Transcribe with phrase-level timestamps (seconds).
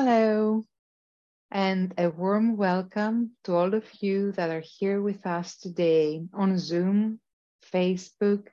[0.00, 0.64] Hello,
[1.50, 6.56] and a warm welcome to all of you that are here with us today on
[6.56, 7.18] Zoom,
[7.74, 8.46] Facebook,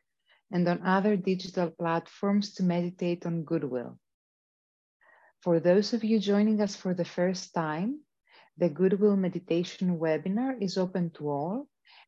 [0.52, 4.00] and on other digital platforms to meditate on goodwill.
[5.44, 8.00] For those of you joining us for the first time,
[8.58, 11.68] the Goodwill Meditation webinar is open to all,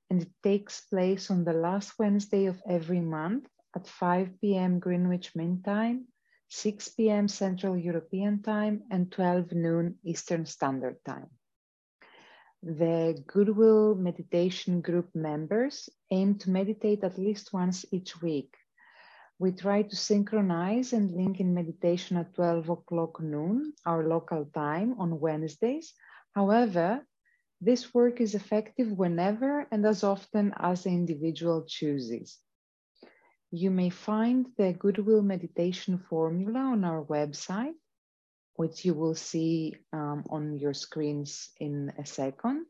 [0.09, 4.79] and it takes place on the last Wednesday of every month at 5 p.m.
[4.79, 6.07] Greenwich Mean Time
[6.49, 7.27] 6 p.m.
[7.27, 11.29] Central European Time and 12 noon Eastern Standard Time.
[12.63, 18.55] The Goodwill Meditation Group members aim to meditate at least once each week.
[19.39, 24.95] We try to synchronize and link in meditation at 12 o'clock noon, our local time
[24.99, 25.93] on Wednesdays.
[26.33, 27.05] However,
[27.61, 32.39] this work is effective whenever and as often as the individual chooses.
[33.51, 37.75] You may find the Goodwill Meditation Formula on our website,
[38.55, 42.65] which you will see um, on your screens in a second.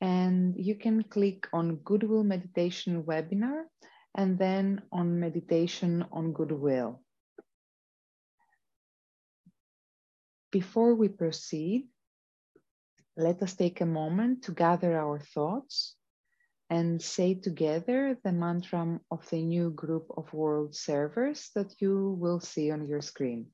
[0.00, 3.64] And you can click on Goodwill Meditation Webinar
[4.16, 7.02] and then on Meditation on Goodwill.
[10.50, 11.88] Before we proceed,
[13.14, 15.97] let us take a moment to gather our thoughts
[16.70, 22.40] and say together the mantra of the new group of world servers that you will
[22.40, 23.46] see on your screen.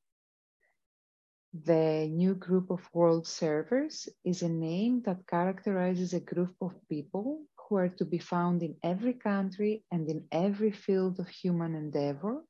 [1.53, 7.43] The new group of world servers is a name that characterizes a group of people
[7.57, 12.43] who are to be found in every country and in every field of human endeavor,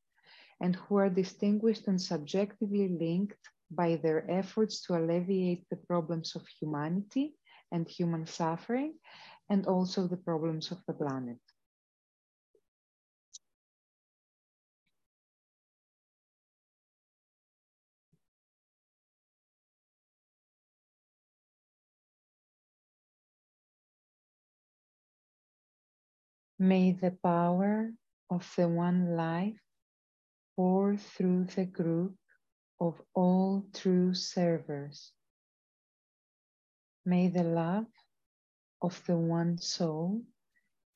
[0.61, 6.47] and who are distinguished and subjectively linked by their efforts to alleviate the problems of
[6.59, 7.35] humanity
[7.73, 8.95] and human suffering
[9.49, 11.39] and also the problems of the planet.
[26.59, 27.93] May the power
[28.31, 29.61] of the one life
[30.57, 32.15] pour through the group
[32.81, 35.13] of all true servers.
[37.05, 37.87] May the love
[38.85, 40.23] of the one soul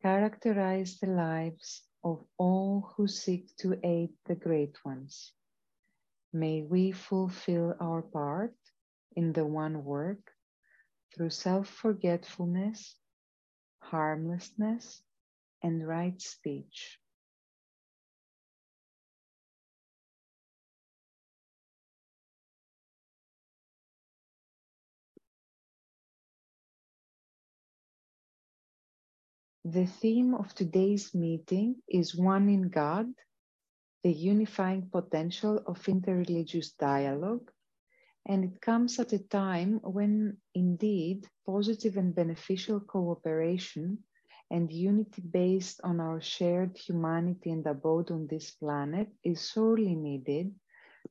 [0.03, 5.33] characterize the lives of all who seek to aid the great ones.
[6.33, 8.55] May we fulfill our part
[9.17, 10.33] in the one work
[11.15, 12.95] through self forgetfulness,
[13.81, 15.03] harmlessness,
[15.63, 16.99] and right speech.
[29.71, 33.13] The theme of today's meeting is One in God,
[34.03, 37.51] the unifying potential of interreligious dialogue.
[38.25, 44.05] And it comes at a time when, indeed, positive and beneficial cooperation
[44.51, 50.55] and unity based on our shared humanity and abode on this planet is sorely needed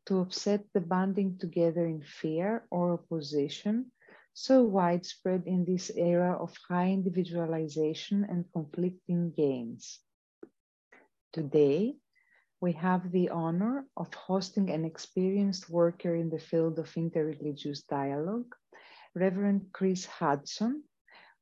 [0.08, 3.92] to offset the banding together in fear or opposition
[4.38, 10.00] so widespread in this era of high individualization and conflicting gains.
[11.34, 11.96] Today,
[12.62, 18.54] we have the honor of hosting an experienced worker in the field of interreligious dialogue,
[19.16, 20.84] Reverend Chris Hudson,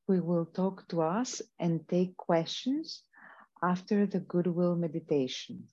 [0.08, 3.04] who will talk to us and take questions
[3.62, 5.68] after the Goodwill meditation.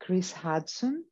[0.00, 1.04] Chris Hudson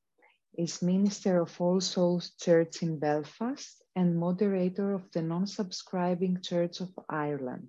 [0.58, 6.88] is Minister of All Souls Church in Belfast and moderator of the non-subscribing Church of
[7.08, 7.68] Ireland.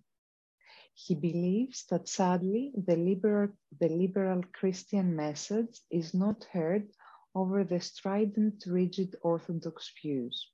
[0.94, 3.50] He believes that sadly, the liberal,
[3.80, 6.88] the liberal Christian message is not heard
[7.36, 10.50] over the strident, rigid Orthodox views.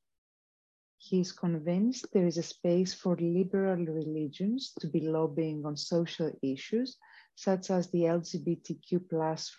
[0.98, 6.32] He is convinced there is a space for liberal religions to be lobbying on social
[6.42, 6.98] issues,
[7.36, 9.12] such as the LGBTQ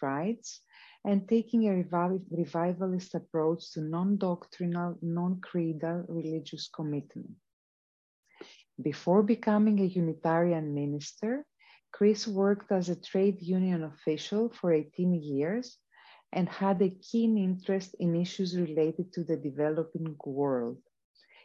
[0.03, 0.61] rights,
[1.05, 1.85] and taking a
[2.31, 7.31] revivalist approach to non-doctrinal, non-creedal religious commitment.
[8.81, 11.45] Before becoming a Unitarian minister,
[11.93, 15.79] Chris worked as a trade union official for 18 years
[16.33, 20.79] and had a keen interest in issues related to the developing world.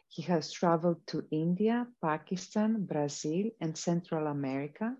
[0.08, 4.96] He has traveled to India, Pakistan, Brazil, and Central America,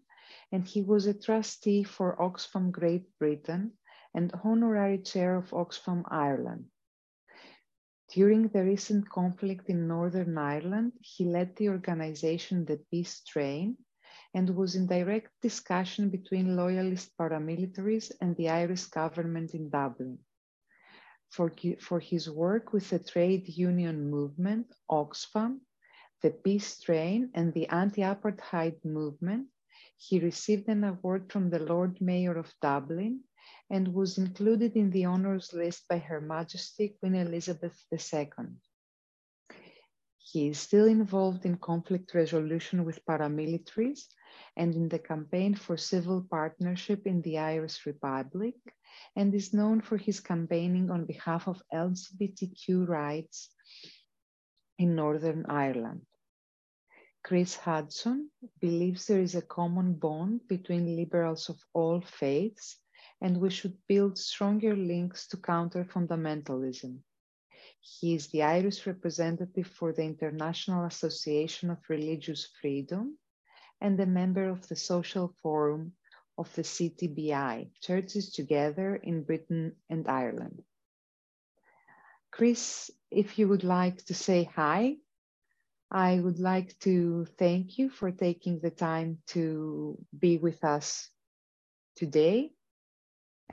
[0.52, 3.73] and he was a trustee for Oxfam Great Britain
[4.15, 6.67] and honorary chair of Oxfam Ireland.
[8.15, 13.77] During the recent conflict in Northern Ireland, he led the organization The Peace Train
[14.35, 20.19] and was in direct discussion between loyalist paramilitaries and the Irish government in Dublin.
[21.31, 25.61] for, for his work with the trade union movement, Oxfam,
[26.23, 29.49] the peace train, and the anti-apartheid movement.
[29.97, 33.21] He received an award from the Lord Mayor of Dublin
[33.70, 38.46] and was included in the honors list by Her Majesty Queen Elizabeth II.
[40.19, 44.06] He is still involved in conflict resolution with paramilitaries
[44.56, 48.55] and in the campaign for civil partnership in the Irish Republic,
[49.17, 53.50] and is known for his campaigning on behalf of LGBTQ rights
[54.78, 56.06] in Northern Ireland.
[57.23, 58.31] Chris Hudson
[58.61, 62.78] believes there is a common bond between liberals of all faiths
[63.20, 66.99] and we should build stronger links to counter fundamentalism.
[67.81, 73.19] He is the Irish representative for the International Association of Religious Freedom
[73.81, 75.93] and a member of the Social Forum
[76.37, 80.62] of the CTBI, Churches Together in Britain and Ireland.
[82.31, 84.96] Chris, if you would like to say hi,
[85.90, 91.11] I would like to thank you for taking the time to be with us
[91.96, 92.52] today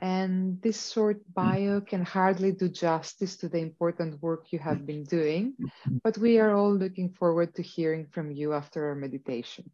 [0.00, 5.04] and this short bio can hardly do justice to the important work you have been
[5.04, 5.54] doing,
[6.02, 9.70] but we are all looking forward to hearing from you after our meditation.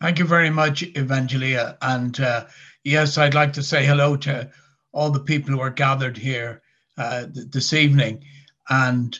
[0.00, 1.78] Thank you very much, Evangelia.
[1.80, 2.46] And uh,
[2.82, 4.50] yes, I'd like to say hello to
[4.92, 6.62] all the people who are gathered here
[6.98, 8.24] uh, th- this evening
[8.68, 9.18] and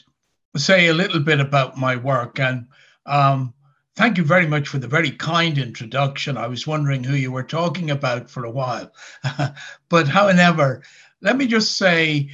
[0.57, 2.39] say a little bit about my work.
[2.39, 2.67] And
[3.07, 3.54] um,
[3.97, 6.37] Thank you very much for the very kind introduction.
[6.37, 8.93] I was wondering who you were talking about for a while.
[9.89, 10.83] but however,
[11.21, 12.29] let me just say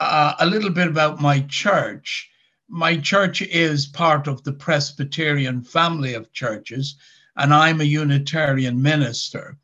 [0.00, 2.28] uh, a little bit about my church.
[2.68, 6.96] My church is part of the Presbyterian family of churches,
[7.36, 9.56] and I'm a Unitarian minister.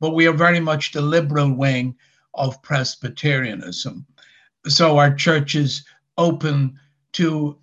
[0.00, 1.96] But we are very much the liberal wing
[2.32, 4.06] of Presbyterianism.
[4.68, 5.84] So our church is
[6.16, 6.78] open
[7.12, 7.58] to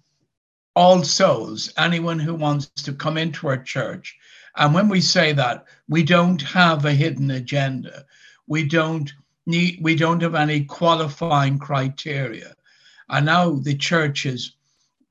[0.76, 4.18] all souls, anyone who wants to come into our church.
[4.56, 8.06] And when we say that, we don't have a hidden agenda.
[8.48, 9.12] We don't
[9.46, 12.54] need we don't have any qualifying criteria.
[13.10, 14.56] And now the church is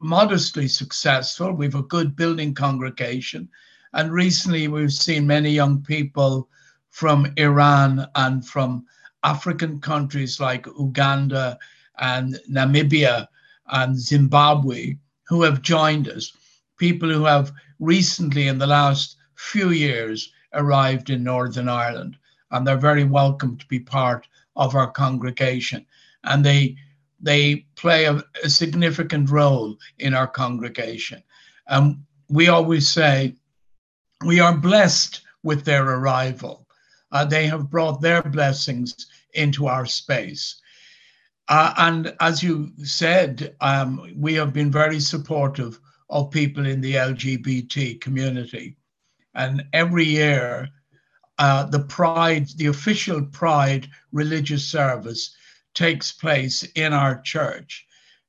[0.00, 1.52] modestly successful.
[1.52, 3.48] We've a good building congregation.
[3.92, 6.48] And recently we've seen many young people
[6.90, 8.86] from Iran and from
[9.22, 11.58] African countries like Uganda
[11.98, 13.28] and Namibia
[13.66, 14.96] and Zimbabwe
[15.30, 16.32] who have joined us,
[16.76, 22.18] people who have recently, in the last few years, arrived in Northern Ireland.
[22.50, 25.86] And they're very welcome to be part of our congregation.
[26.24, 26.76] And they
[27.22, 31.22] they play a, a significant role in our congregation.
[31.68, 33.36] And we always say
[34.26, 36.66] we are blessed with their arrival.
[37.12, 40.60] Uh, they have brought their blessings into our space.
[41.50, 46.94] Uh, and as you said, um, we have been very supportive of people in the
[46.94, 48.76] LGBT community.
[49.34, 50.68] And every year,
[51.40, 55.34] uh, the Pride, the official Pride religious service
[55.74, 57.86] takes place in our church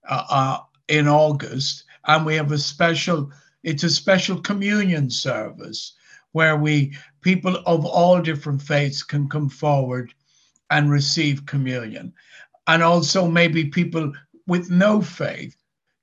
[0.10, 1.84] uh, uh in August.
[2.08, 3.32] And we have a special,
[3.64, 5.94] it's a special communion service
[6.32, 10.12] where we, people of all different faiths can come forward
[10.72, 12.14] and receive communion
[12.68, 14.12] and also maybe people
[14.48, 15.56] with no faith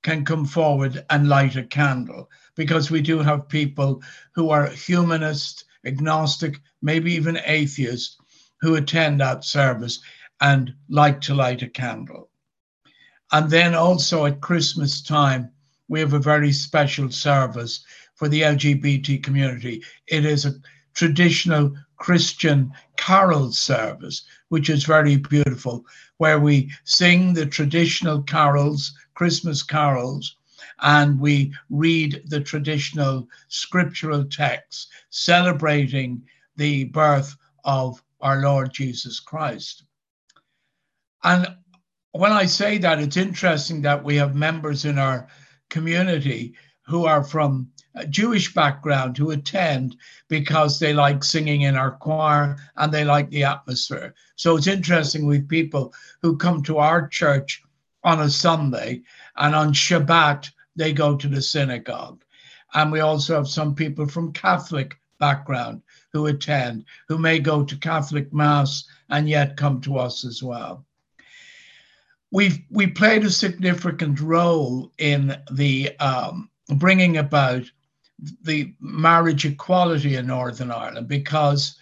[0.02, 4.02] can come forward and light a candle because we do have people
[4.34, 8.20] who are humanist, agnostic, maybe even atheist
[8.60, 10.00] who attend that service
[10.40, 12.30] and like to light a candle.
[13.32, 15.50] And then also at Christmas time,
[15.88, 17.84] we have a very special service
[18.14, 19.82] for the LGBT community.
[20.06, 20.54] It is a
[20.94, 25.84] traditional Christian carol service, which is very beautiful,
[26.18, 30.36] where we sing the traditional carols, Christmas carols,
[30.80, 36.22] and we read the traditional scriptural texts celebrating
[36.56, 39.84] the birth of our Lord Jesus Christ.
[41.24, 41.48] And
[42.12, 45.28] when I say that, it's interesting that we have members in our
[45.68, 46.54] community
[46.88, 47.70] who are from
[48.08, 49.96] Jewish background who attend
[50.28, 54.14] because they like singing in our choir and they like the atmosphere.
[54.36, 55.92] So it's interesting with people
[56.22, 57.62] who come to our church
[58.04, 59.02] on a Sunday
[59.36, 62.24] and on Shabbat they go to the synagogue.
[62.74, 67.76] And we also have some people from Catholic background who attend, who may go to
[67.76, 70.86] Catholic Mass and yet come to us as well.
[72.30, 77.64] We've we played a significant role in the um, bringing about
[78.42, 81.76] the marriage equality in Northern Ireland because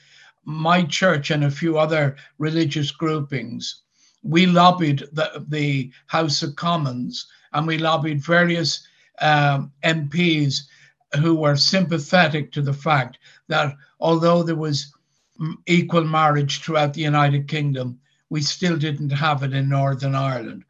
[0.45, 3.83] my church and a few other religious groupings
[4.27, 8.87] we lobbied the, the House of Commons and we lobbied various
[9.21, 10.63] um, MPs
[11.21, 14.93] who were sympathetic to the fact that although there was
[15.67, 20.65] equal marriage throughout the United Kingdom, we still didn't have it in Northern Ireland.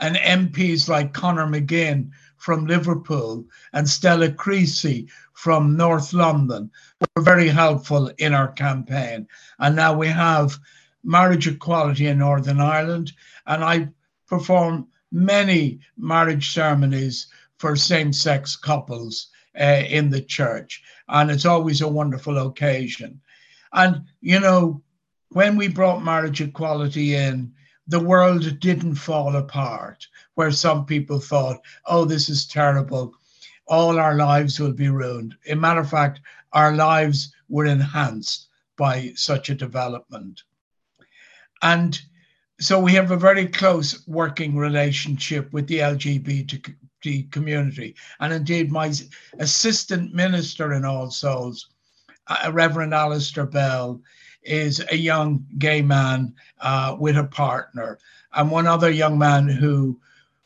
[0.00, 2.10] And MPs like Conor McGinn
[2.42, 6.68] from Liverpool and Stella Creasy from North London
[7.14, 9.28] were very helpful in our campaign.
[9.60, 10.58] And now we have
[11.04, 13.12] marriage equality in Northern Ireland,
[13.46, 13.88] and I
[14.26, 19.28] perform many marriage ceremonies for same sex couples
[19.60, 20.82] uh, in the church.
[21.08, 23.20] And it's always a wonderful occasion.
[23.72, 24.82] And, you know,
[25.28, 27.52] when we brought marriage equality in,
[27.86, 33.14] the world didn't fall apart, where some people thought, oh, this is terrible.
[33.66, 35.34] All our lives will be ruined.
[35.44, 36.20] In matter of fact,
[36.52, 40.42] our lives were enhanced by such a development.
[41.62, 42.00] And
[42.60, 47.94] so we have a very close working relationship with the LGBT community.
[48.20, 48.92] And indeed, my
[49.38, 51.68] assistant minister in All Souls,
[52.28, 54.00] uh, Reverend Alistair Bell,
[54.42, 57.98] is a young gay man uh, with a partner.
[58.34, 60.00] And one other young man who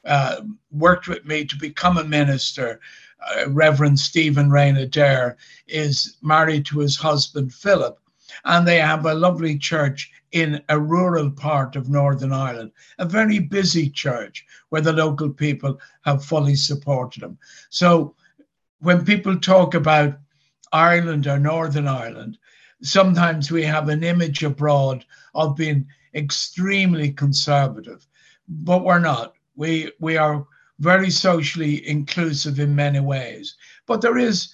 [0.06, 2.80] uh, worked with me to become a minister,
[3.20, 5.36] uh, Reverend Stephen Rayna Dare,
[5.66, 7.98] is married to his husband, Philip.
[8.44, 13.38] And they have a lovely church in a rural part of Northern Ireland, a very
[13.38, 17.38] busy church where the local people have fully supported them.
[17.70, 18.14] So
[18.80, 20.18] when people talk about
[20.72, 22.38] Ireland or Northern Ireland,
[22.82, 28.06] sometimes we have an image abroad of being extremely conservative,
[28.48, 29.35] but we're not.
[29.56, 30.46] We we are
[30.78, 34.52] very socially inclusive in many ways, but there is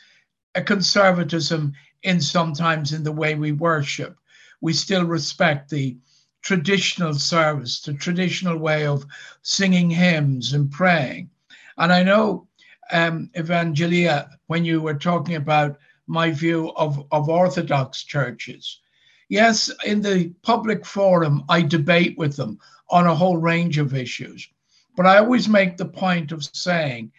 [0.54, 4.16] a conservatism in sometimes in the way we worship
[4.62, 5.98] we still respect the
[6.40, 9.04] traditional service, the traditional way of
[9.42, 11.28] singing hymns and praying.
[11.76, 12.48] And I know,
[12.92, 18.80] um, Evangelia, when you were talking about my view of, of Orthodox churches,
[19.28, 24.48] yes, in the public forum, I debate with them on a whole range of issues.
[24.96, 27.12] But I always make the point of saying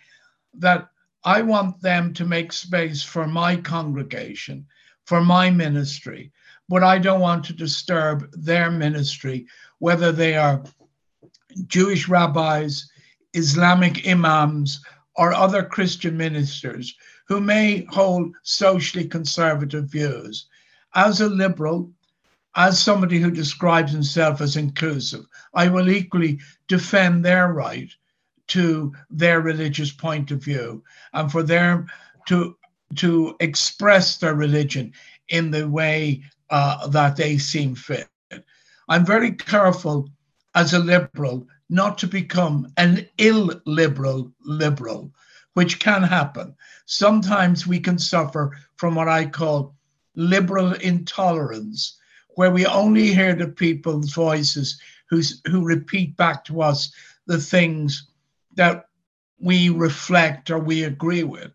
[0.56, 0.90] that
[1.24, 4.68] I want them to make space for my congregation,
[5.06, 6.32] for my ministry,
[6.70, 9.48] but I don't want to disturb their ministry,
[9.80, 10.64] whether they are
[11.68, 12.90] Jewish rabbis,
[13.34, 14.82] Islamic imams,
[15.16, 16.96] or other Christian ministers
[17.28, 20.48] who may hold socially conservative views.
[20.96, 21.92] As a liberal,
[22.56, 27.90] as somebody who describes himself as inclusive, I will equally defend their right
[28.48, 30.84] to their religious point of view
[31.14, 31.88] and for them
[32.28, 32.58] to
[32.96, 34.94] to express their religion
[35.30, 38.08] in the way uh, that they seem fit.
[38.88, 40.10] I'm very careful
[40.54, 45.12] as a liberal not to become an illiberal liberal,
[45.54, 46.56] which can happen.
[46.86, 49.76] Sometimes we can suffer from what I call
[50.16, 51.98] liberal intolerance,
[52.36, 56.92] where we only hear the people's voices who's, who repeat back to us
[57.26, 58.08] the things
[58.56, 58.88] that
[59.40, 61.52] we reflect or we agree with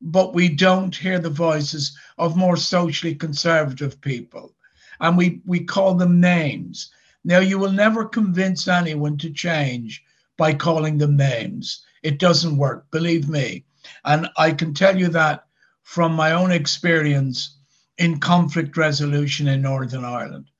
[0.00, 4.54] but we don't hear the voices of more socially conservative people.
[5.00, 6.90] And we, we call them names.
[7.24, 10.02] Now, you will never convince anyone to change
[10.36, 11.84] by calling them names.
[12.02, 13.64] It doesn't work, believe me.
[14.04, 15.46] And I can tell you that
[15.82, 17.56] from my own experience
[18.00, 20.50] in conflict resolution in Northern Ireland.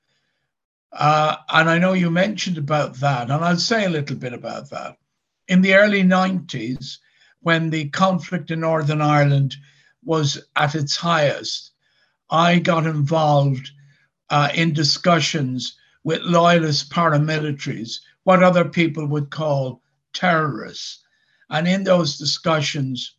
[0.92, 4.68] Uh, and I know you mentioned about that, and I'll say a little bit about
[4.70, 4.98] that.
[5.48, 6.98] In the early 90s,
[7.40, 9.56] when the conflict in Northern Ireland
[10.04, 11.72] was at its highest,
[12.28, 13.70] I got involved
[14.28, 19.80] uh, in discussions with loyalist paramilitaries, what other people would call
[20.12, 21.02] terrorists.
[21.48, 23.14] And in those discussions,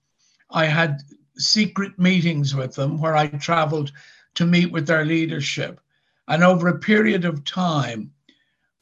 [0.51, 1.01] I had
[1.37, 3.91] secret meetings with them where I traveled
[4.35, 5.79] to meet with their leadership.
[6.27, 8.11] And over a period of time,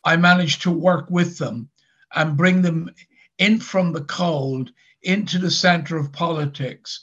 [0.03, 1.69] I managed to work with them
[2.15, 2.89] and bring them
[3.37, 4.71] in from the cold
[5.03, 7.01] into the center of politics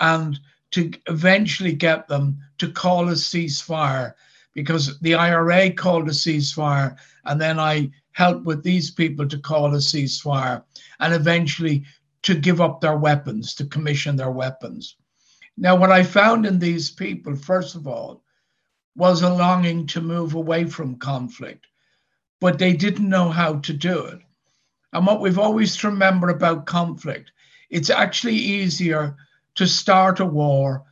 [0.00, 0.38] and
[0.72, 4.14] to eventually get them to call a ceasefire
[4.52, 9.74] because the IRA called a ceasefire and then I helped with these people to call
[9.74, 10.62] a ceasefire
[11.00, 11.84] and eventually
[12.22, 14.96] to give up their weapons, to commission their weapons.
[15.56, 18.22] Now, what I found in these people, first of all,
[18.94, 21.66] was a longing to move away from conflict,
[22.40, 24.20] but they didn't know how to do it.
[24.92, 27.30] And what we've always to remember about conflict
[27.68, 29.16] it's actually easier
[29.56, 30.84] to start a war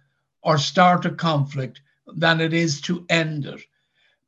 [0.42, 1.80] or start a conflict
[2.16, 3.60] than it is to end it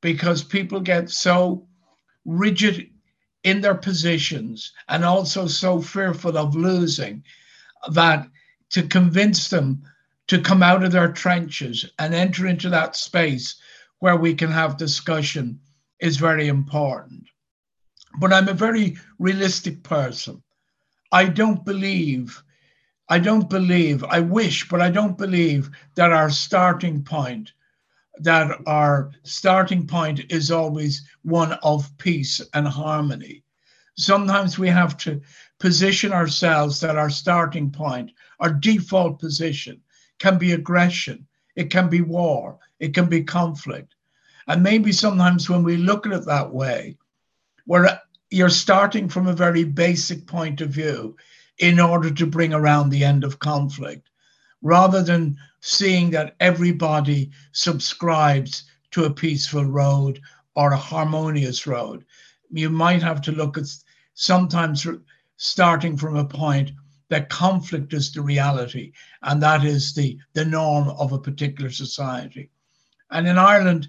[0.00, 1.66] because people get so
[2.24, 2.90] rigid
[3.46, 7.22] in their positions and also so fearful of losing
[7.92, 8.26] that
[8.70, 9.80] to convince them
[10.26, 13.54] to come out of their trenches and enter into that space
[14.00, 15.60] where we can have discussion
[16.00, 17.22] is very important.
[18.18, 20.42] But I'm a very realistic person.
[21.12, 22.42] I don't believe,
[23.08, 27.52] I don't believe, I wish, but I don't believe that our starting point,
[28.20, 33.42] that our starting point is always one of peace and harmony.
[33.96, 35.20] Sometimes we have to
[35.58, 39.80] position ourselves that our starting point, our default position,
[40.18, 43.94] can be aggression, it can be war, it can be conflict.
[44.46, 46.96] And maybe sometimes when we look at it that way,
[47.64, 51.16] where you're starting from a very basic point of view
[51.58, 54.08] in order to bring around the end of conflict,
[54.62, 60.20] rather than seeing that everybody subscribes to a peaceful road
[60.54, 62.04] or a harmonious road.
[62.50, 63.66] You might have to look at
[64.14, 64.86] sometimes
[65.36, 66.70] starting from a point
[67.08, 72.50] that conflict is the reality and that is the, the norm of a particular society.
[73.10, 73.88] And in Ireland,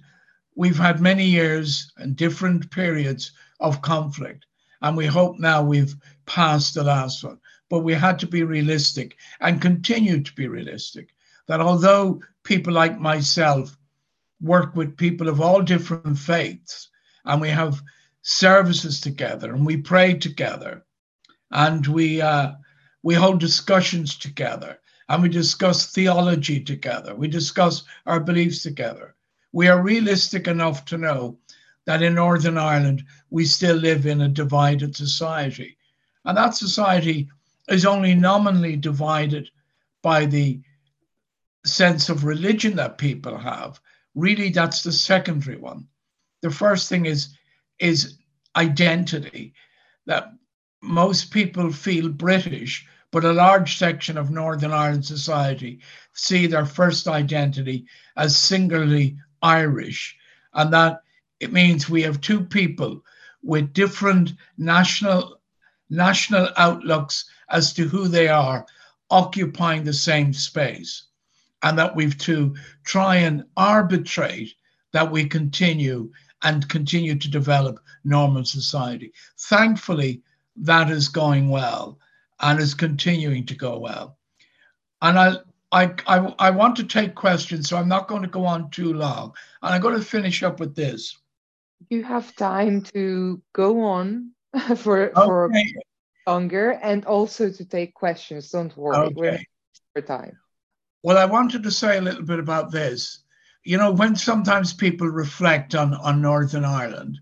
[0.55, 4.45] we've had many years and different periods of conflict.
[4.81, 5.95] And we hope now we've
[6.25, 7.39] passed the last one.
[7.69, 11.13] But we had to be realistic and continue to be realistic
[11.47, 13.77] that although people like myself
[14.41, 16.89] work with people of all different faiths
[17.25, 17.81] and we have
[18.21, 20.86] services together and we pray together
[21.51, 22.51] and we uh,
[23.03, 27.15] we hold discussions together and we discuss theology together.
[27.15, 29.15] We discuss our beliefs together.
[29.53, 31.38] We are realistic enough to know
[31.86, 35.77] that in Northern Ireland, we still live in a divided society.
[36.25, 37.29] And that society
[37.67, 39.50] is only nominally divided
[40.01, 40.59] by the
[41.65, 43.79] sense of religion that people have.
[44.15, 45.88] Really, that's the secondary one.
[46.41, 47.29] The first thing is,
[47.79, 48.17] is
[48.55, 49.53] identity,
[50.05, 50.31] that
[50.81, 55.79] most people feel British but a large section of Northern Ireland society
[56.13, 57.86] see their first identity
[58.17, 60.17] as singularly Irish.
[60.53, 61.01] And that
[61.39, 63.03] it means we have two people
[63.43, 65.37] with different national
[65.89, 68.65] national outlooks as to who they are
[69.10, 71.04] occupying the same space
[71.63, 74.54] and that we've to try and arbitrate
[74.91, 76.12] that we continue
[76.43, 80.21] and continue to develop normal society thankfully
[80.58, 82.00] that is going well
[82.41, 84.17] and is continuing to go well.
[85.02, 85.36] And I,
[85.71, 88.93] I, I, I want to take questions, so I'm not going to go on too
[88.93, 89.34] long.
[89.62, 91.17] And I'm going to finish up with this.
[91.89, 94.32] You have time to go on
[94.77, 95.13] for, okay.
[95.13, 95.51] for
[96.25, 98.49] longer and also to take questions.
[98.49, 99.13] Don't worry, okay.
[99.15, 99.39] we're
[99.93, 100.38] for time.
[101.03, 103.23] Well, I wanted to say a little bit about this.
[103.63, 107.19] You know, when sometimes people reflect on, on Northern Ireland,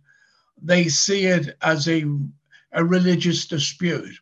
[0.62, 2.06] they see it as a,
[2.72, 4.16] a religious dispute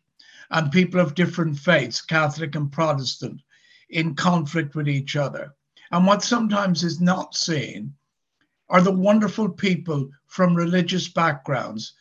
[0.51, 3.41] and people of different faiths, Catholic and Protestant,
[3.89, 5.53] in conflict with each other.
[5.91, 7.93] And what sometimes is not seen
[8.69, 11.93] are the wonderful people from religious backgrounds,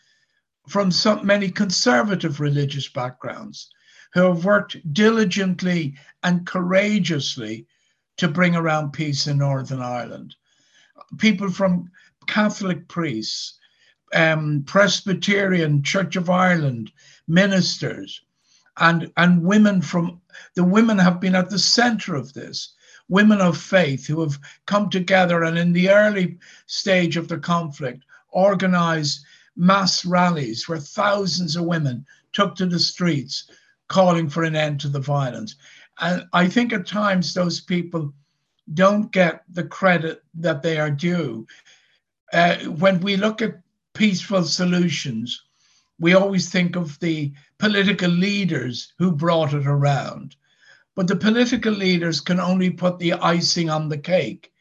[0.68, 3.68] from some, many conservative religious backgrounds,
[4.14, 7.66] who have worked diligently and courageously
[8.16, 10.36] to bring around peace in Northern Ireland.
[11.18, 11.90] People from
[12.26, 13.54] Catholic priests,
[14.14, 16.92] um, Presbyterian Church of Ireland
[17.26, 18.20] ministers,
[18.78, 20.20] and and women from
[20.54, 22.74] the women have been at the center of this
[23.08, 28.04] women of faith who have come together and in the early stage of the conflict
[28.30, 29.24] organized
[29.56, 33.50] mass rallies where thousands of women took to the streets
[33.88, 35.56] calling for an end to the violence
[36.00, 38.12] and i think at times those people
[38.74, 41.46] don't get the credit that they are due
[42.32, 43.60] uh, when we look at
[43.92, 45.42] peaceful solutions
[46.02, 50.34] we always think of the political leaders who brought it around.
[50.96, 54.52] But the political leaders can only put the icing on the cake.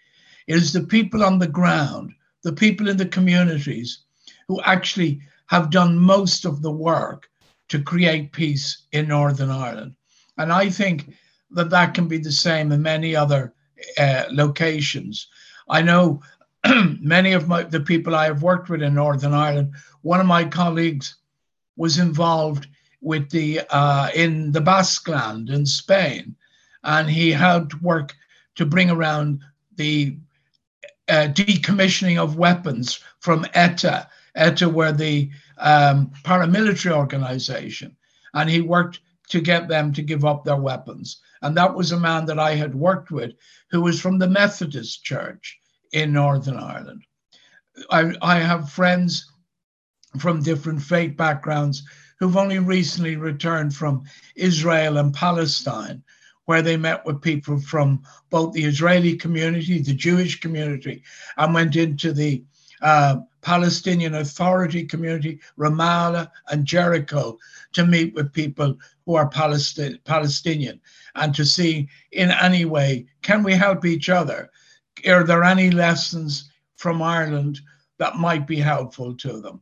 [0.45, 4.03] It is the people on the ground, the people in the communities
[4.51, 7.29] who actually have done most of the work
[7.69, 9.95] to create peace in Northern Ireland.
[10.37, 11.13] And I think
[11.51, 13.53] that that can be the same in many other
[13.97, 15.29] uh, locations.
[15.69, 16.21] I know
[16.99, 20.43] many of my, the people I have worked with in Northern Ireland, one of my
[20.43, 21.15] colleagues
[21.77, 22.67] was involved
[22.99, 26.35] with the uh, in the Basque land in Spain,
[26.83, 28.13] and he helped work
[28.55, 29.39] to bring around
[29.77, 30.17] the
[31.07, 34.09] uh, decommissioning of weapons from ETA.
[34.35, 37.95] ETA were the um, paramilitary organization,
[38.33, 41.21] and he worked to get them to give up their weapons.
[41.41, 43.31] And that was a man that I had worked with
[43.71, 45.59] who was from the Methodist Church
[45.91, 47.03] in Northern Ireland.
[47.89, 49.31] I, I have friends
[50.19, 51.83] from different faith backgrounds
[52.19, 54.03] who've only recently returned from
[54.35, 56.03] Israel and Palestine,
[56.45, 61.03] where they met with people from both the Israeli community, the Jewish community,
[61.37, 62.43] and went into the
[62.81, 67.37] uh, Palestinian Authority community, Ramallah and Jericho,
[67.73, 70.79] to meet with people who are Palesti- Palestinian
[71.15, 74.49] and to see in any way can we help each other?
[75.07, 77.61] Are there any lessons from Ireland
[77.97, 79.61] that might be helpful to them?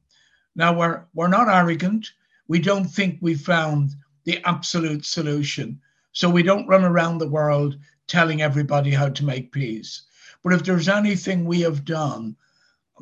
[0.56, 2.12] Now we're we're not arrogant.
[2.48, 3.92] We don't think we found
[4.26, 5.80] the absolute solution.
[6.12, 10.04] So we don't run around the world telling everybody how to make peace.
[10.44, 12.36] But if there's anything we have done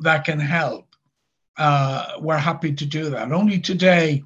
[0.00, 0.94] that can help,
[1.56, 3.32] uh, we're happy to do that.
[3.32, 4.22] Only today,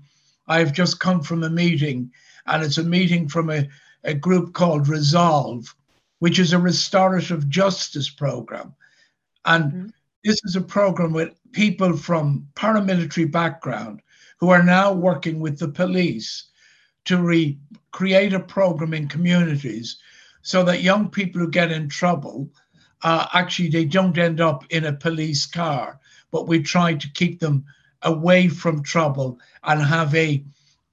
[0.47, 2.11] I've just come from a meeting,
[2.47, 3.69] and it's a meeting from a,
[4.05, 5.75] a group called Resolve,
[6.19, 8.75] which is a restorative justice program.
[9.45, 9.87] And mm-hmm.
[10.25, 14.03] this is a program with people from paramilitary background
[14.39, 16.49] who are now working with the police
[17.05, 17.59] to re-
[17.93, 19.99] create a program in communities
[20.43, 22.49] so that young people who get in trouble
[23.03, 25.99] uh, actually they don't end up in a police car
[26.31, 27.65] but we try to keep them
[28.03, 30.45] away from trouble and have a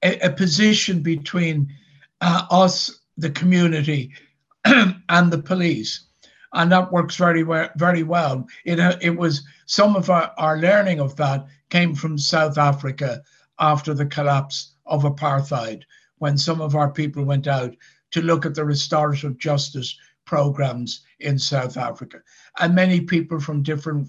[0.02, 1.72] a, a position between
[2.20, 4.12] uh, us the community
[4.64, 6.06] and the police.
[6.52, 8.46] And that works very well very well.
[8.64, 13.22] It, uh, it was some of our, our learning of that came from south africa
[13.60, 15.82] after the collapse of apartheid
[16.18, 17.76] when some of our people went out
[18.10, 19.96] to look at the restorative justice
[20.30, 22.18] programs in South Africa.
[22.60, 24.06] And many people from different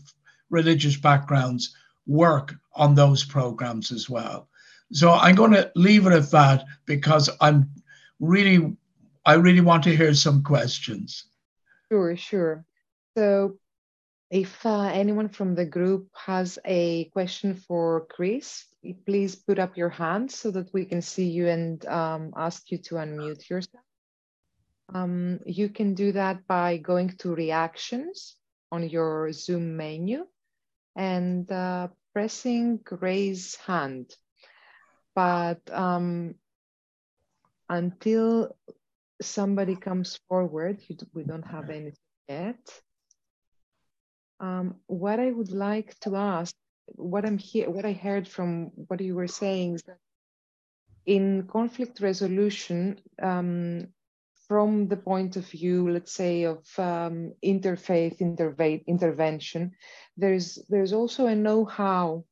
[0.52, 4.48] religious backgrounds work on those programs as well.
[4.92, 7.72] So I'm going to leave it at that because I'm
[8.20, 8.78] really,
[9.26, 11.26] I really want to hear some questions.
[11.92, 12.66] Sure, sure.
[13.18, 13.58] So
[14.30, 18.66] if uh, anyone from the group has a question for Chris,
[19.08, 22.78] please put up your hand so that we can see you and um, ask you
[22.78, 23.84] to unmute yourself.
[24.94, 28.36] Um, you can do that by going to reactions
[28.72, 30.26] on your Zoom menu
[30.96, 34.14] and uh, pressing raise hand.
[35.16, 36.36] But um,
[37.70, 38.56] until
[39.22, 40.82] somebody comes forward,
[41.14, 41.96] we don't have anything
[42.28, 42.82] yet.
[44.40, 46.56] Um, what I would like to ask,
[46.88, 50.00] what I'm here, what I heard from what you were saying is that
[51.06, 53.88] in conflict resolution, um,
[54.52, 59.72] from the point of view, let's say, of um, interfaith interve- intervention,
[60.18, 62.26] there's there's also a know-how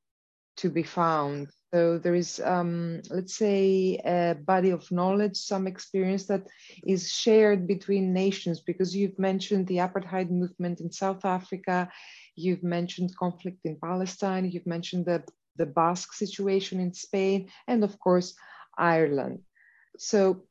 [0.58, 6.26] to be found so there is, um, let's say, a body of knowledge, some experience
[6.26, 6.48] that
[6.84, 11.88] is shared between nations, because you've mentioned the apartheid movement in South Africa,
[12.36, 15.24] you've mentioned conflict in Palestine, you've mentioned the,
[15.58, 18.34] the Basque situation in Spain, and of course,
[18.76, 19.42] Ireland.
[20.00, 20.46] So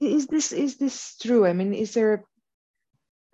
[0.00, 1.46] is this is this true?
[1.46, 2.24] I mean, is there,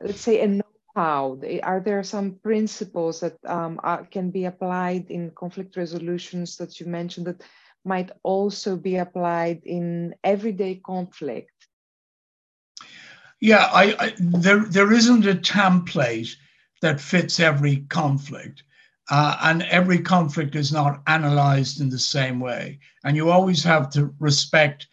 [0.00, 1.40] let's say, a know how?
[1.62, 6.86] Are there some principles that um, are, can be applied in conflict resolutions that you
[6.86, 7.42] mentioned that
[7.84, 11.52] might also be applied in everyday conflict?
[13.40, 16.34] Yeah, I, I there there isn't a template
[16.82, 18.64] that fits every conflict.
[19.12, 22.78] Uh, and every conflict is not analyzed in the same way.
[23.02, 24.86] And you always have to respect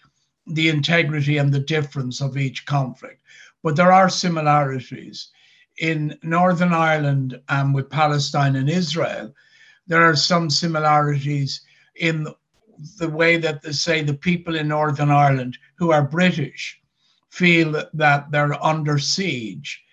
[0.48, 3.22] the integrity and the difference of each conflict.
[3.64, 5.30] But there are similarities
[5.78, 9.34] in Northern Ireland and with Palestine and Israel,
[9.86, 11.62] there are some similarities
[11.96, 12.28] in
[12.98, 16.80] the way that they say the people in Northern Ireland who are British
[17.30, 19.84] feel that they're under siege.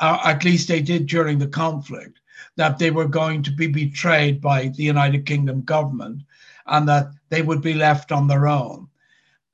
[0.00, 2.20] Uh, at least they did during the conflict,
[2.56, 6.22] that they were going to be betrayed by the United Kingdom government
[6.66, 8.88] and that they would be left on their own.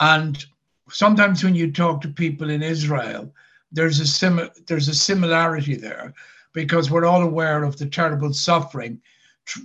[0.01, 0.45] And
[0.91, 3.33] sometimes when you talk to people in Israel,
[3.73, 6.15] there's a sim- there's a similarity there
[6.53, 9.01] because we're all aware of the terrible suffering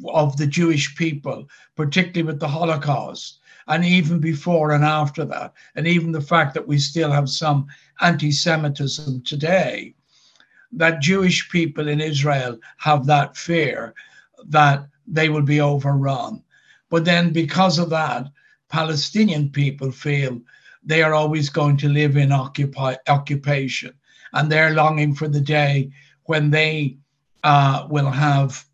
[0.07, 5.87] of the Jewish people, particularly with the Holocaust, and even before and after that, and
[5.87, 7.67] even the fact that we still have some
[8.01, 9.93] anti-Semitism today.
[10.71, 13.93] That Jewish people in Israel have that fear
[14.47, 16.43] that they will be overrun.
[16.89, 18.27] But then, because of that,
[18.73, 20.41] Palestinian people feel
[20.83, 23.93] they are always going to live in occupy, occupation.
[24.33, 25.91] And they're longing for the day
[26.23, 26.97] when they
[27.43, 28.65] uh, will have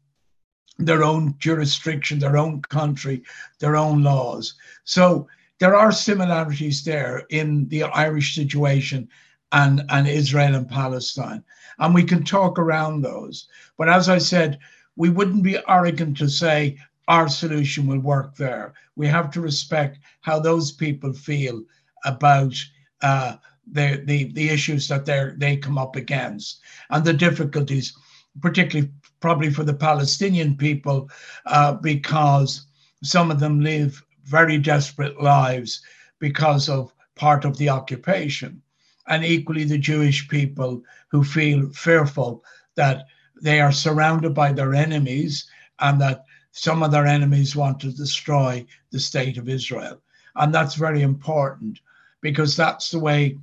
[0.77, 3.23] their own jurisdiction, their own country,
[3.59, 4.53] their own laws.
[4.85, 5.27] So
[5.59, 9.09] there are similarities there in the Irish situation
[9.51, 11.43] and, and Israel and Palestine.
[11.77, 13.49] And we can talk around those.
[13.77, 14.59] But as I said,
[14.95, 16.77] we wouldn't be arrogant to say
[17.09, 18.73] our solution will work there.
[18.95, 21.63] We have to respect how those people feel
[22.05, 22.53] about
[23.01, 23.37] uh,
[23.71, 27.93] the, the, the issues that they they come up against and the difficulties,
[28.41, 31.09] particularly probably for the Palestinian people,
[31.47, 32.67] uh, because
[33.03, 35.81] some of them live very desperate lives
[36.19, 38.61] because of part of the occupation.
[39.07, 42.43] And equally, the Jewish people who feel fearful
[42.75, 43.07] that
[43.41, 46.25] they are surrounded by their enemies and that
[46.59, 50.01] some of their enemies want to destroy the state of Israel.
[50.35, 51.79] And that's very important
[52.19, 53.37] because that's the way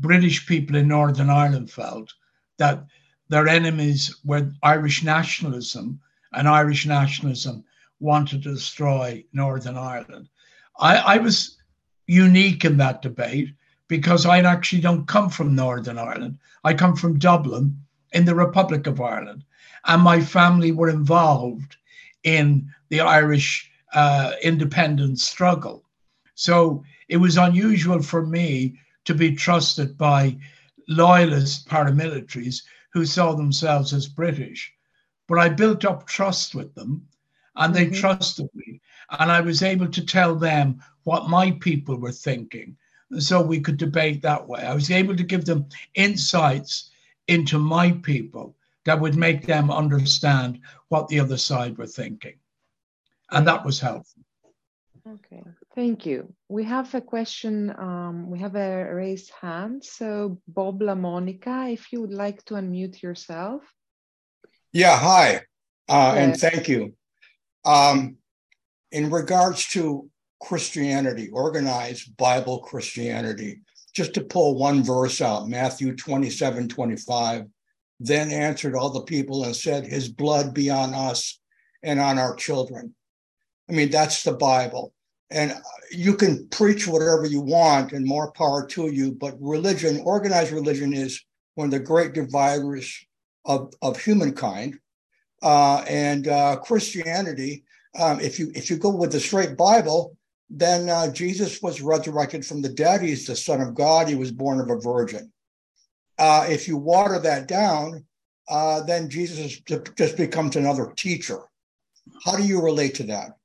[0.00, 2.12] British people in Northern Ireland felt
[2.56, 2.84] that
[3.28, 6.00] their enemies were Irish nationalism,
[6.32, 7.62] and Irish nationalism
[8.00, 10.28] wanted to destroy Northern Ireland.
[10.80, 11.58] I, I was
[12.08, 13.54] unique in that debate
[13.86, 16.38] because I actually don't come from Northern Ireland.
[16.64, 17.80] I come from Dublin
[18.12, 19.44] in the Republic of Ireland,
[19.84, 21.76] and my family were involved
[22.24, 25.84] in the Irish uh, independence struggle.
[26.34, 30.36] So it was unusual for me to be trusted by
[30.88, 34.72] loyalist paramilitaries who saw themselves as British.
[35.26, 37.06] But I built up trust with them
[37.56, 38.00] and they mm-hmm.
[38.00, 38.80] trusted me.
[39.18, 42.76] And I was able to tell them what my people were thinking.
[43.18, 44.60] So we could debate that way.
[44.60, 46.90] I was able to give them insights
[47.26, 48.54] into my people
[48.88, 52.38] that would make them understand what the other side were thinking.
[53.30, 54.22] And that was helpful.
[55.06, 55.42] Okay,
[55.74, 56.32] thank you.
[56.48, 59.84] We have a question, um, we have a raised hand.
[59.84, 63.62] So, Bob LaMonica, if you would like to unmute yourself.
[64.72, 65.42] Yeah, hi,
[65.88, 66.16] uh, yes.
[66.16, 66.94] and thank you.
[67.66, 68.16] Um,
[68.90, 73.60] in regards to Christianity, organized Bible Christianity,
[73.94, 77.46] just to pull one verse out, Matthew 27 25,
[78.00, 81.40] then answered all the people and said, His blood be on us
[81.82, 82.94] and on our children.
[83.68, 84.92] I mean, that's the Bible.
[85.30, 85.54] And
[85.90, 90.92] you can preach whatever you want and more power to you but religion organized religion
[90.92, 91.22] is
[91.54, 93.06] one of the great dividers
[93.44, 94.78] of, of humankind.
[95.40, 97.62] Uh, and uh, christianity
[97.98, 100.16] um, if you if you go with the straight bible
[100.50, 103.02] then uh, jesus was resurrected from the dead.
[103.02, 104.08] He's the son of god.
[104.08, 105.30] He was born of a virgin
[106.18, 108.04] uh, if you water that down
[108.48, 109.60] uh, then jesus
[109.96, 111.40] just becomes another teacher
[112.24, 113.38] how do you relate to that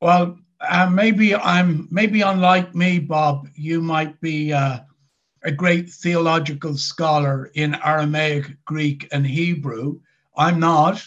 [0.00, 3.48] well, uh, maybe I'm maybe unlike me, Bob.
[3.54, 4.80] You might be uh,
[5.42, 10.00] a great theological scholar in Aramaic, Greek, and Hebrew.
[10.36, 11.06] I'm not.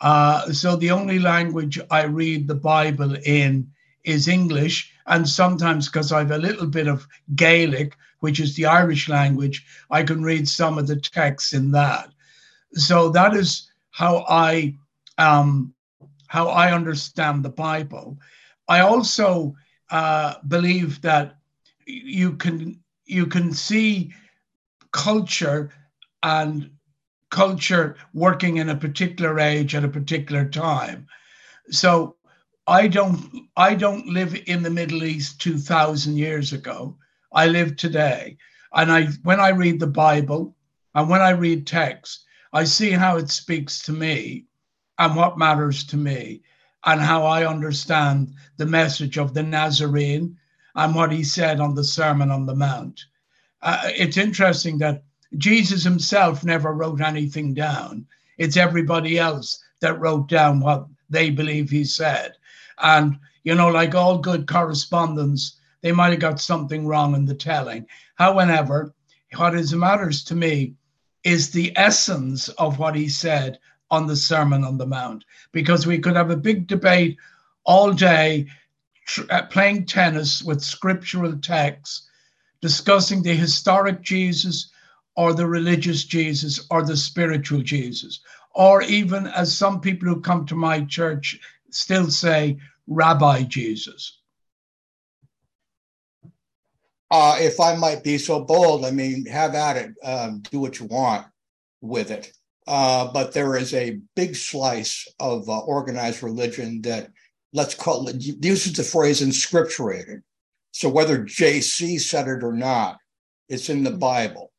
[0.00, 3.70] Uh, so the only language I read the Bible in
[4.02, 9.08] is English, and sometimes because I've a little bit of Gaelic, which is the Irish
[9.08, 12.08] language, I can read some of the texts in that.
[12.74, 14.76] So that is how I
[15.18, 15.74] um,
[16.28, 18.16] how I understand the Bible.
[18.68, 19.54] I also
[19.90, 21.36] uh, believe that
[21.86, 24.12] you can you can see
[24.92, 25.70] culture
[26.22, 26.70] and
[27.30, 31.08] culture working in a particular age at a particular time.
[31.70, 32.14] So
[32.68, 36.96] I don't I don't live in the Middle East 2000 years ago.
[37.32, 38.36] I live today.
[38.74, 40.54] And I when I read the Bible
[40.94, 44.44] and when I read text, I see how it speaks to me
[44.98, 46.42] and what matters to me
[46.84, 50.36] and how I understand the message of the Nazarene
[50.74, 53.04] and what he said on the Sermon on the Mount.
[53.62, 55.04] Uh, it's interesting that
[55.38, 58.06] Jesus himself never wrote anything down.
[58.38, 62.32] It's everybody else that wrote down what they believe he said.
[62.78, 67.34] And, you know, like all good correspondence, they might have got something wrong in the
[67.34, 67.86] telling.
[68.14, 68.94] However,
[69.36, 70.74] what is matters to me
[71.24, 73.58] is the essence of what he said
[73.90, 77.18] on the Sermon on the Mount because we could have a big debate
[77.64, 78.46] all day
[79.06, 82.08] tr- uh, playing tennis with scriptural texts,
[82.60, 84.70] discussing the historic Jesus
[85.16, 88.20] or the religious Jesus or the spiritual Jesus,
[88.54, 91.38] or even as some people who come to my church
[91.70, 94.18] still say, Rabbi Jesus.
[97.12, 100.80] Uh, if I might be so bold, I mean, have at it, um, do what
[100.80, 101.26] you want
[101.82, 102.32] with it.
[102.66, 107.10] Uh, but there is a big slice of uh, organized religion that
[107.52, 110.22] let's call it uses the phrase inscripturated.
[110.70, 112.96] So whether JC said it or not,
[113.48, 113.98] it's in the mm-hmm.
[113.98, 114.52] Bible.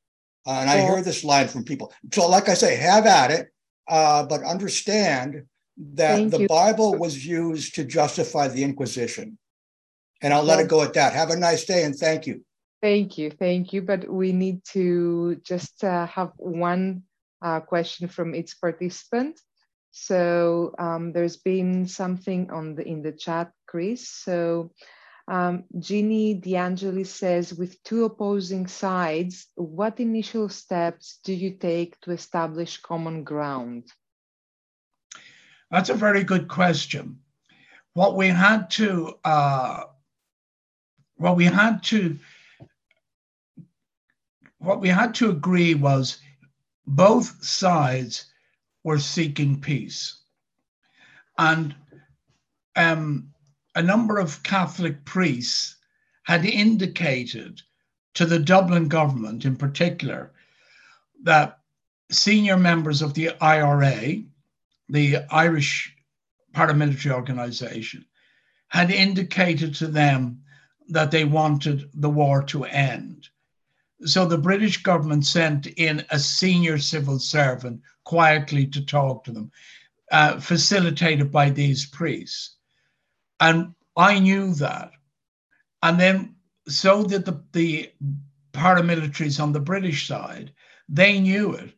[0.45, 1.91] Uh, and I hear this line from people.
[2.13, 3.47] So, like I say, have at it,
[3.87, 5.45] uh, but understand
[5.77, 6.47] that Thank the you.
[6.47, 9.37] Bible was used to justify the Inquisition.
[10.23, 11.13] And I'll let it go at that.
[11.13, 12.43] Have a nice day and thank you.
[12.81, 13.29] Thank you.
[13.29, 13.81] Thank you.
[13.81, 17.03] But we need to just uh, have one
[17.41, 19.39] uh, question from each participant.
[19.91, 24.09] So um, there's been something on the in the chat, Chris.
[24.09, 24.71] So
[25.27, 32.11] um, Jeannie DeAngeli says, with two opposing sides, what initial steps do you take to
[32.11, 33.91] establish common ground?
[35.69, 37.19] That's a very good question.
[37.93, 39.83] What we had to, uh,
[41.17, 42.17] what we had to,
[44.59, 46.19] what we had to agree was
[46.85, 48.25] both sides
[48.83, 50.19] were seeking peace,
[51.37, 51.75] and
[52.75, 53.29] um,
[53.75, 55.75] a number of Catholic priests
[56.23, 57.61] had indicated
[58.13, 60.31] to the Dublin government, in particular,
[61.23, 61.59] that
[62.11, 64.23] senior members of the IRA,
[64.89, 65.95] the Irish
[66.53, 68.05] paramilitary organization,
[68.67, 70.43] had indicated to them
[70.89, 73.29] that they wanted the war to end.
[74.05, 79.51] So the British government sent in a senior civil servant quietly to talk to them,
[80.11, 82.57] uh, facilitated by these priests.
[83.39, 84.91] And I knew that.
[85.81, 86.35] And then
[86.67, 87.91] so did the, the
[88.53, 90.51] paramilitaries on the British side.
[90.89, 91.73] They knew it,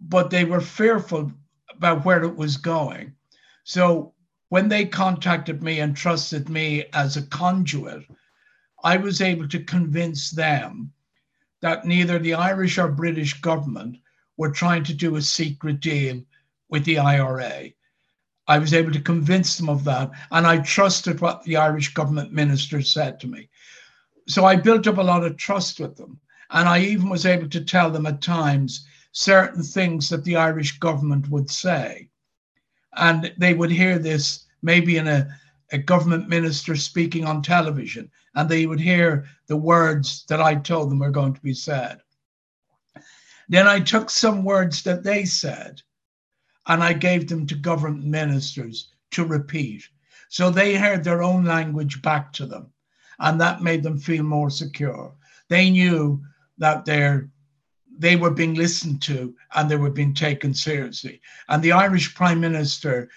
[0.00, 1.32] but they were fearful
[1.74, 3.14] about where it was going.
[3.64, 4.14] So
[4.48, 8.04] when they contacted me and trusted me as a conduit,
[8.82, 10.92] I was able to convince them
[11.60, 13.98] that neither the Irish or British government
[14.36, 16.22] were trying to do a secret deal
[16.68, 17.70] with the IRA.
[18.46, 20.10] I was able to convince them of that.
[20.30, 23.48] And I trusted what the Irish government minister said to me.
[24.26, 26.18] So I built up a lot of trust with them.
[26.50, 30.78] And I even was able to tell them at times certain things that the Irish
[30.78, 32.08] government would say.
[32.96, 35.28] And they would hear this maybe in a,
[35.70, 40.90] a government minister speaking on television, and they would hear the words that I told
[40.90, 42.00] them were going to be said.
[43.48, 45.82] Then I took some words that they said
[46.66, 49.82] and I gave them to government ministers to repeat.
[50.28, 52.72] So they heard their own language back to them,
[53.18, 55.12] and that made them feel more secure.
[55.48, 56.22] They knew
[56.58, 57.22] that they
[57.98, 61.20] they were being listened to and they were being taken seriously.
[61.48, 63.10] And the Irish Prime Minister,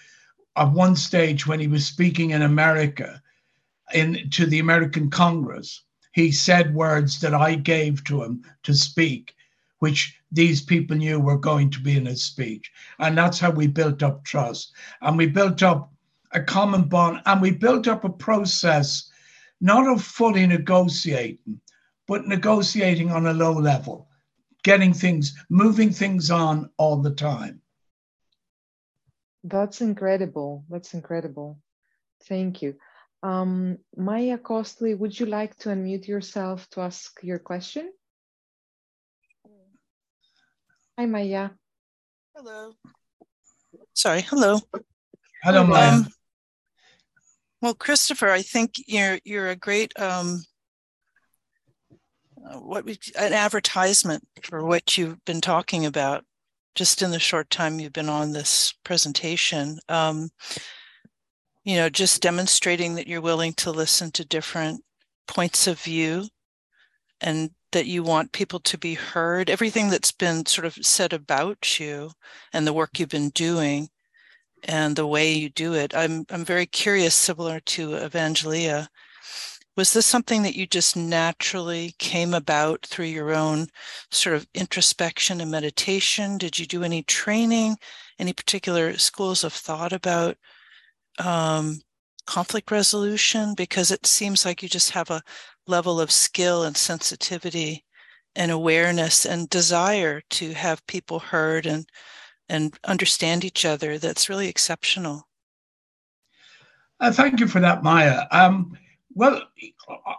[0.56, 3.22] at one stage when he was speaking in America,
[3.92, 9.34] in to the American Congress, he said words that I gave to him to speak,
[9.80, 12.70] which these people knew were going to be in his speech.
[12.98, 14.72] And that's how we built up trust.
[15.02, 15.92] And we built up
[16.32, 19.10] a common bond and we built up a process
[19.60, 21.60] not of fully negotiating,
[22.06, 24.08] but negotiating on a low level,
[24.62, 27.60] getting things, moving things on all the time.
[29.44, 30.64] That's incredible.
[30.68, 31.58] That's incredible.
[32.24, 32.76] Thank you.
[33.24, 37.90] Um, Maya Costley, would you like to unmute yourself to ask your question?
[40.98, 41.48] Hi, Maya.
[42.36, 42.74] Hello.
[43.94, 44.60] Sorry, hello.
[45.42, 45.92] Hello, Maya.
[45.92, 46.08] Um,
[47.62, 50.44] well, Christopher, I think you're you're a great um,
[52.46, 56.24] uh, what we, an advertisement for what you've been talking about
[56.74, 59.78] just in the short time you've been on this presentation.
[59.88, 60.28] Um,
[61.64, 64.82] you know, just demonstrating that you're willing to listen to different
[65.26, 66.28] points of view
[67.20, 71.80] and that you want people to be heard, everything that's been sort of said about
[71.80, 72.10] you
[72.52, 73.88] and the work you've been doing
[74.64, 75.94] and the way you do it.
[75.94, 78.86] I'm I'm very curious, similar to Evangelia.
[79.76, 83.66] Was this something that you just naturally came about through your own
[84.12, 86.38] sort of introspection and meditation?
[86.38, 87.76] Did you do any training,
[88.18, 90.36] any particular schools of thought about
[91.18, 91.80] um,
[92.26, 93.54] conflict resolution?
[93.54, 95.22] Because it seems like you just have a
[95.66, 97.84] level of skill and sensitivity
[98.36, 101.88] and awareness and desire to have people heard and
[102.48, 105.26] and understand each other that's really exceptional
[107.00, 108.76] uh, thank you for that maya um,
[109.14, 109.40] well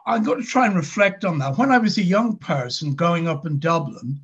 [0.07, 3.27] i'm going to try and reflect on that when i was a young person growing
[3.27, 4.19] up in dublin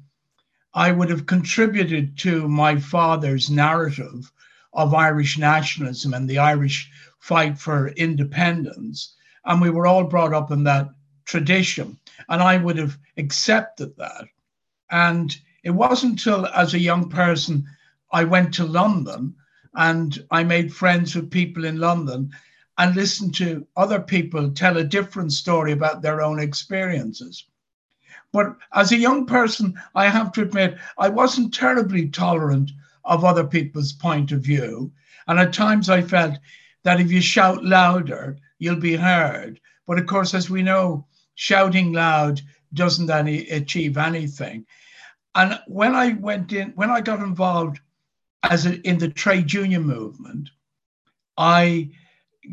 [0.73, 4.31] i would have contributed to my father's narrative
[4.73, 9.15] of irish nationalism and the irish fight for independence
[9.45, 10.89] and we were all brought up in that
[11.25, 11.97] tradition.
[12.29, 14.25] And I would have accepted that.
[14.89, 17.67] And it wasn't until, as a young person,
[18.11, 19.35] I went to London
[19.73, 22.31] and I made friends with people in London
[22.77, 27.45] and listened to other people tell a different story about their own experiences.
[28.31, 32.71] But as a young person, I have to admit, I wasn't terribly tolerant
[33.03, 34.91] of other people's point of view.
[35.27, 36.37] And at times I felt
[36.83, 39.59] that if you shout louder, you'll be heard.
[39.87, 42.41] But of course, as we know, shouting loud
[42.73, 44.65] doesn't any achieve anything.
[45.35, 47.79] And when I went in, when I got involved
[48.43, 50.49] as a, in the trade union movement,
[51.37, 51.91] I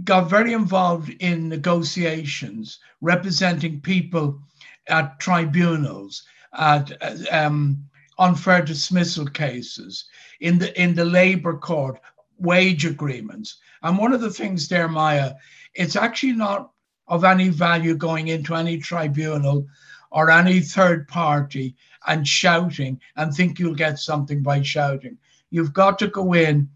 [0.05, 4.41] got very involved in negotiations representing people
[4.89, 6.93] at tribunals, at
[7.33, 7.89] um,
[8.19, 10.05] unfair dismissal cases,
[10.41, 12.01] in the in the labor court,
[12.39, 13.59] wage agreements.
[13.83, 15.35] And one of the things there, Maya,
[15.75, 16.73] it's actually not
[17.07, 19.67] of any value going into any tribunal
[20.11, 25.19] or any third party and shouting and think you'll get something by shouting.
[25.51, 26.69] You've got to go in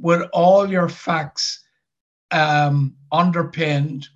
[0.00, 1.64] with all your facts
[2.30, 4.08] um, underpinned.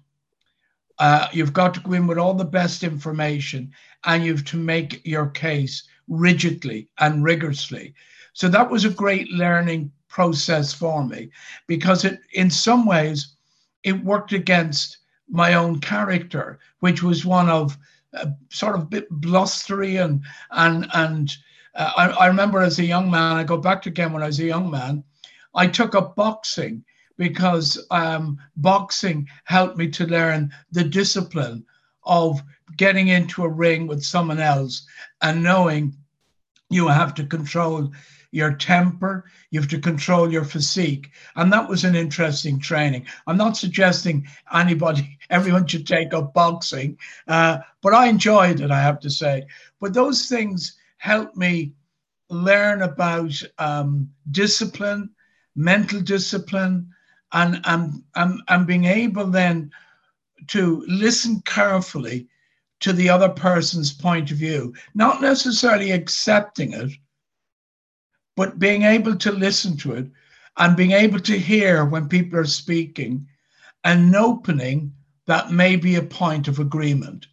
[0.99, 3.73] Uh, you've got to go in with all the best information
[4.05, 7.95] and you've to make your case rigidly and rigorously.
[8.33, 11.31] So that was a great learning process for me
[11.67, 13.35] because it, in some ways,
[13.83, 14.99] it worked against
[15.29, 17.79] my own character, which was one of
[18.15, 21.37] uh, sort of bit blustery and and and
[21.75, 24.27] uh, I, I remember as a young man, I go back to again when I
[24.27, 25.03] was a young man,
[25.55, 26.85] I took up boxing
[27.17, 31.65] because um, boxing helped me to learn the discipline
[32.07, 32.43] of
[32.77, 34.87] getting into a ring with someone else
[35.23, 35.97] and knowing
[36.71, 37.91] you have to control
[38.35, 41.13] your temper, you have to control your physique.
[41.37, 43.07] And that was an interesting training.
[43.29, 46.99] I'm not suggesting anybody, everyone should take up boxing,
[47.29, 49.47] uh, but I enjoyed it, I have to say.
[49.81, 51.75] But those things helped me
[52.29, 55.11] learn about um, discipline,
[55.55, 56.93] mental discipline,
[57.33, 59.71] and, and, and, and being able then
[60.49, 62.29] to listen carefully
[62.81, 66.91] to the other person's point of view, not necessarily accepting it,
[68.37, 70.07] but being able to listen to it
[70.57, 73.27] and being able to hear when people are speaking
[73.85, 74.93] and opening
[75.27, 77.27] that may be a point of agreement.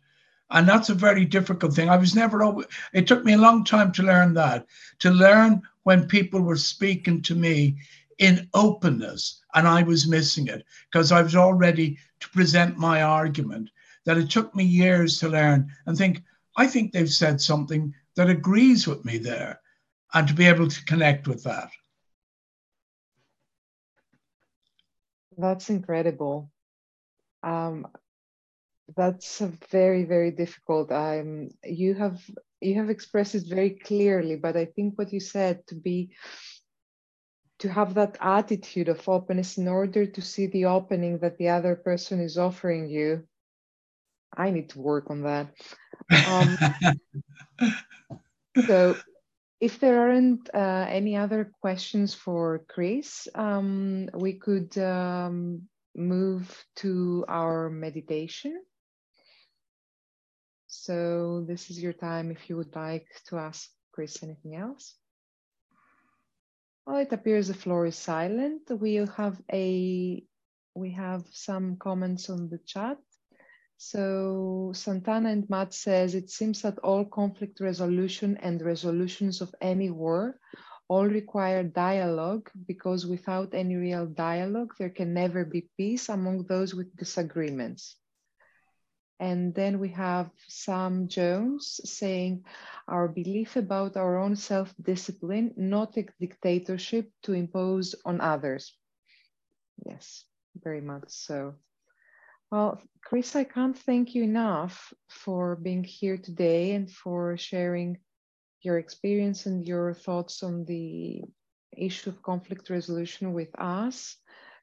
[0.50, 1.90] And that's a very difficult thing.
[1.90, 2.56] I was never,
[2.94, 4.66] it took me a long time to learn that,
[5.00, 7.78] to learn when people were speaking to me
[8.22, 13.02] in openness and I was missing it because I was all ready to present my
[13.02, 13.70] argument.
[14.06, 16.24] That it took me years to learn and think,
[16.56, 19.60] I think they've said something that agrees with me there
[20.14, 21.70] and to be able to connect with that.
[25.38, 26.52] That's incredible.
[27.44, 27.88] Um,
[28.96, 29.40] that's
[29.72, 30.92] very very difficult.
[30.92, 32.20] Um, you have
[32.60, 36.12] you have expressed it very clearly, but I think what you said to be
[37.62, 41.76] to have that attitude of openness in order to see the opening that the other
[41.76, 43.24] person is offering you.
[44.36, 45.54] I need to work on that.
[46.28, 46.58] Um,
[48.66, 48.98] so
[49.60, 55.62] if there aren't uh, any other questions for Chris, um, we could um,
[55.96, 58.60] move to our meditation.
[60.66, 64.96] So this is your time if you would like to ask Chris anything else.
[66.86, 68.70] Well, it appears the floor is silent.
[68.70, 70.24] We have a
[70.76, 72.98] we have some comments on the chat.
[73.78, 79.90] So Santana and Matt says, it seems that all conflict resolution and resolutions of any
[79.90, 80.40] war
[80.88, 86.76] all require dialogue because without any real dialogue, there can never be peace among those
[86.76, 87.96] with disagreements.
[89.22, 92.44] And then we have Sam Jones saying,
[92.88, 98.74] our belief about our own self-discipline, not a dictatorship to impose on others.
[99.86, 101.54] Yes, very much so.
[102.52, 108.00] Well, Chris, I can't thank you enough for being here today and for sharing
[108.64, 111.22] your experience and your thoughts on the
[111.78, 114.18] issue of conflict resolution with us.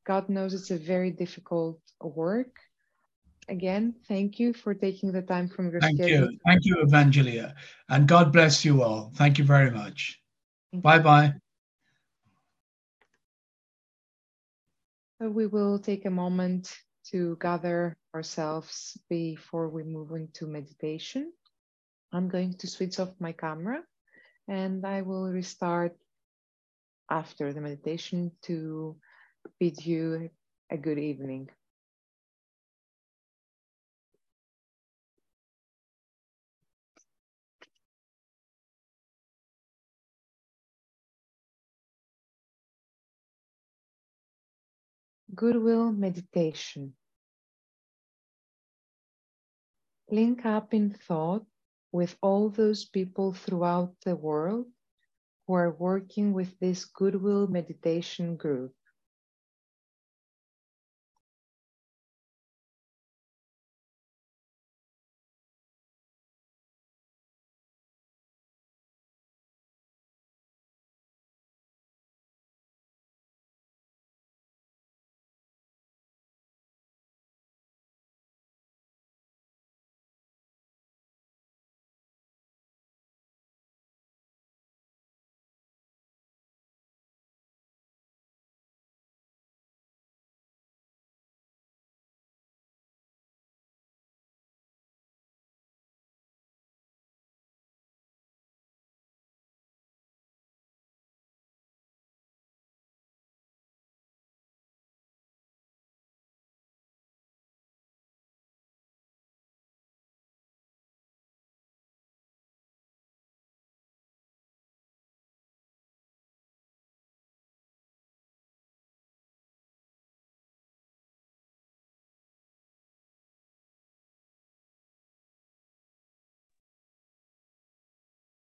[0.05, 2.57] God knows it's a very difficult work.
[3.49, 6.31] Again, thank you for taking the time from your thank schedule.
[6.31, 6.39] you.
[6.45, 7.55] Thank you, Evangelia.
[7.89, 9.11] And God bless you all.
[9.15, 10.21] Thank you very much.
[10.73, 11.33] Bye bye.
[15.21, 16.77] So we will take a moment
[17.11, 21.33] to gather ourselves before we move into meditation.
[22.13, 23.83] I'm going to switch off my camera
[24.47, 25.97] and I will restart
[27.11, 28.97] after the meditation to
[29.59, 30.31] bid you
[30.71, 31.49] a good evening.
[45.39, 46.95] Goodwill meditation.
[50.11, 51.47] Link up in thought
[51.93, 54.67] with all those people throughout the world
[55.47, 58.73] who are working with this Goodwill meditation group.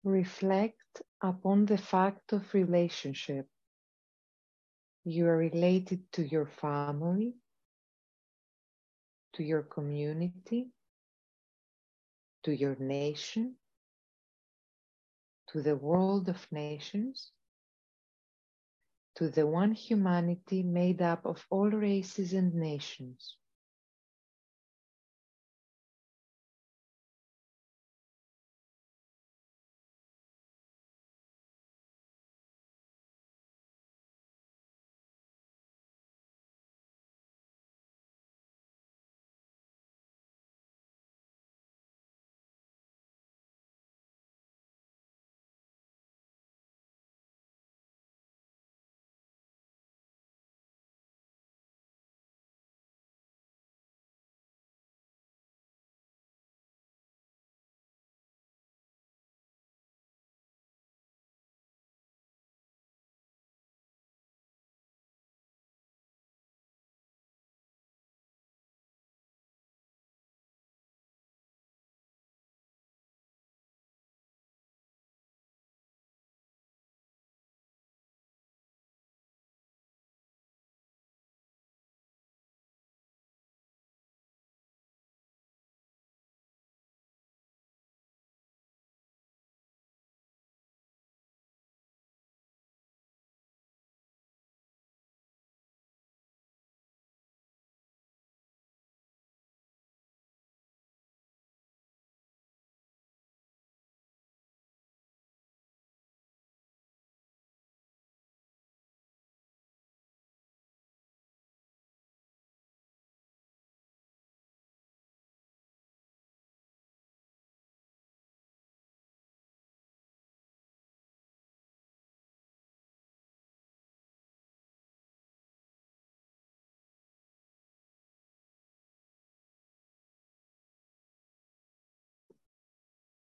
[0.04, 3.48] Reflect upon the fact of relationship.
[5.04, 7.34] You are related to your family,
[9.34, 10.68] to your community,
[12.44, 13.56] to your nation,
[15.48, 17.32] to the world of nations,
[19.16, 23.36] to the one humanity made up of all races and nations.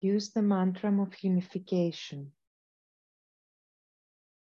[0.01, 2.31] Use the mantra of unification.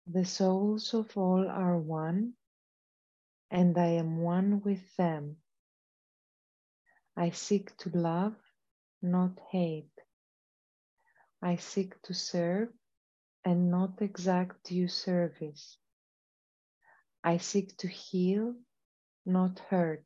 [0.05, 2.33] The souls of all are one,
[3.49, 5.37] and I am one with them.
[7.15, 8.35] I seek to love,
[9.01, 9.91] not hate.
[11.41, 12.69] I seek to serve
[13.45, 15.77] and not exact due service.
[17.23, 18.55] I seek to heal,
[19.25, 20.05] not hurt.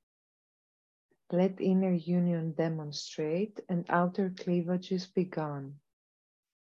[1.31, 5.79] Let inner union demonstrate and outer cleavages be gone.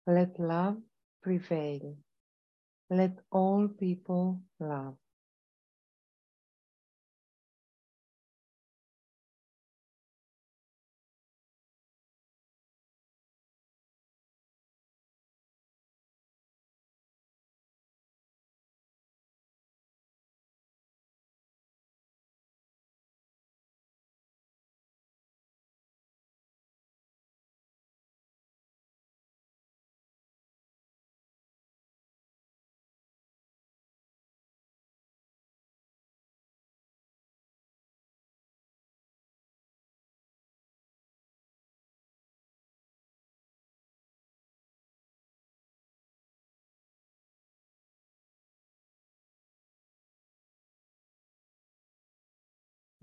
[0.07, 0.82] Let love
[1.22, 1.97] prevail.
[2.89, 4.97] Let all people love.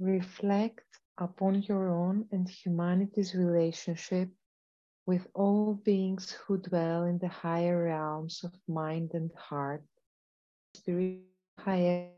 [0.02, 0.84] Reflect
[1.16, 4.28] upon your own and humanity's relationship
[5.06, 9.84] with all beings who dwell in the higher realms of mind and heart,
[11.58, 12.10] higher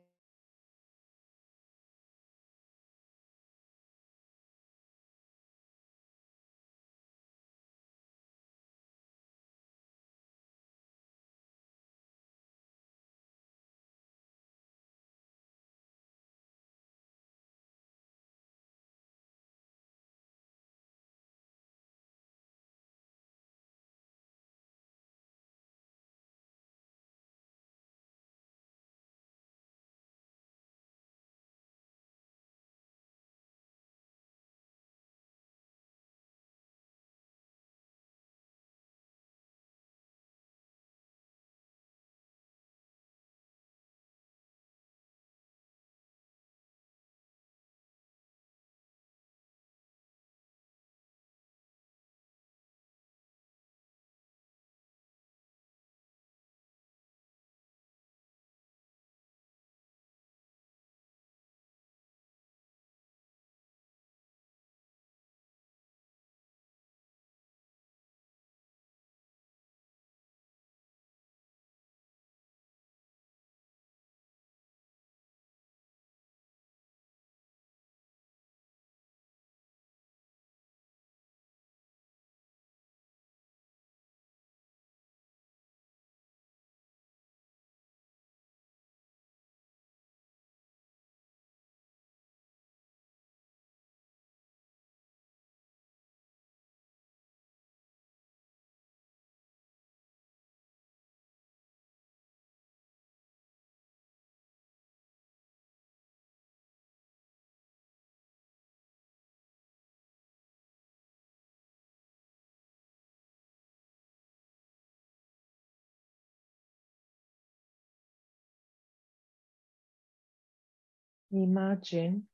[121.35, 122.29] Imagine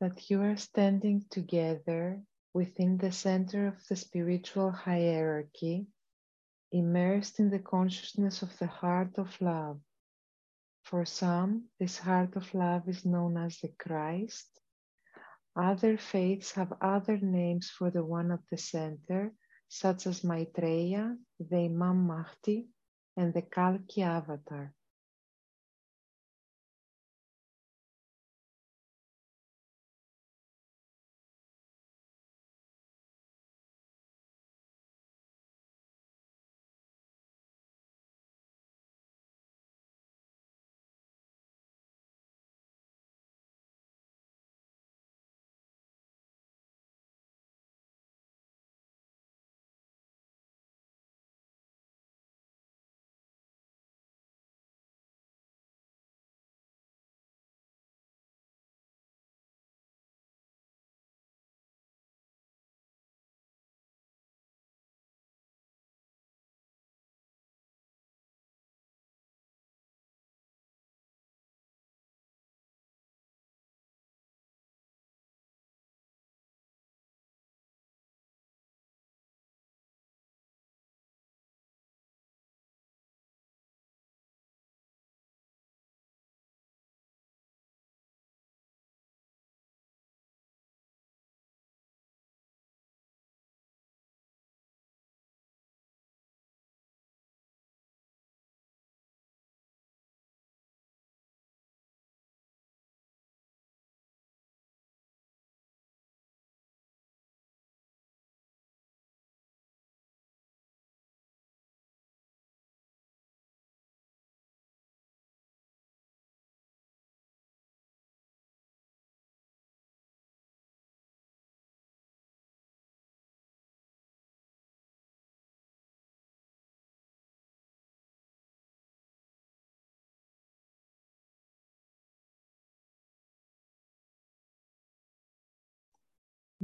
[0.00, 5.88] that you are standing together within the center of the spiritual hierarchy,
[6.70, 9.80] immersed in the consciousness of the heart of love.
[10.84, 14.46] For some, this heart of love is known as the Christ.
[15.56, 19.32] Other faiths have other names for the one at the center,
[19.68, 22.68] such as Maitreya, the Imam Mahdi,
[23.16, 24.72] and the Kalki avatar.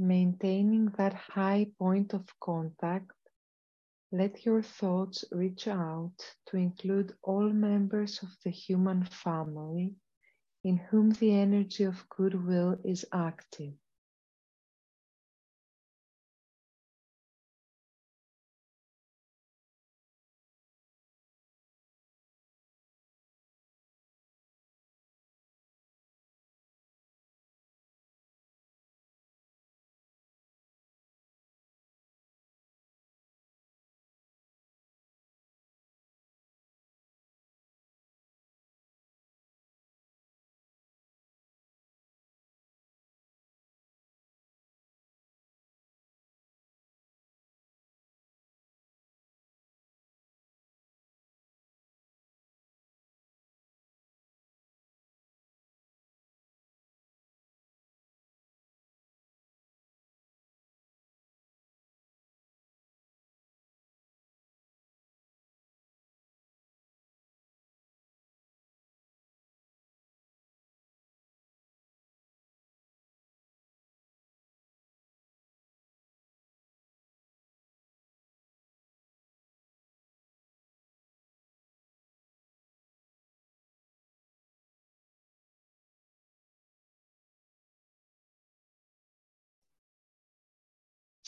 [0.01, 3.11] Maintaining that high point of contact,
[4.11, 9.95] let your thoughts reach out to include all members of the human family
[10.63, 13.75] in whom the energy of goodwill is active.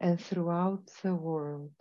[0.00, 1.72] and throughout the world.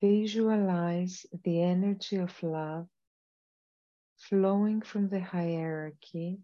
[0.00, 2.88] Visualize the energy of love
[4.18, 6.40] flowing from the hierarchy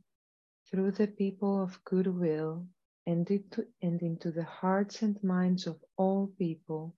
[0.70, 2.66] through the people of goodwill
[3.06, 6.96] and into, and into the hearts and minds of all people,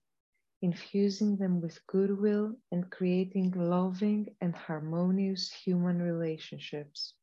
[0.61, 7.13] infusing them with goodwill and creating loving and harmonious human relationships.